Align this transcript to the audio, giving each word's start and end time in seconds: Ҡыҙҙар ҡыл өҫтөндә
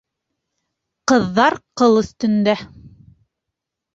Ҡыҙҙар 1.11 1.57
ҡыл 1.81 1.99
өҫтөндә 2.03 2.55